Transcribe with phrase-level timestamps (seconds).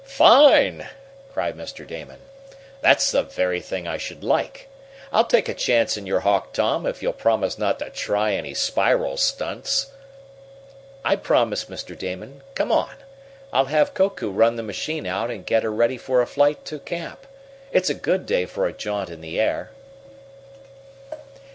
[0.03, 0.87] "Fine!"
[1.31, 1.85] cried Mr.
[1.85, 2.19] Damon.
[2.81, 4.67] "That's the very thing I should like.
[5.13, 8.55] I'll take a chance in your Hawk, Tom, if you'll promise not to try any
[8.55, 9.91] spiral stunts."
[11.05, 11.95] "I promise, Mr.
[11.95, 12.41] Damon.
[12.55, 12.95] Come on!
[13.53, 16.79] I'll have Koku run the machine out and get her ready for a flight to
[16.79, 17.27] Camp.
[17.71, 19.69] It's a good day for a jaunt in the air."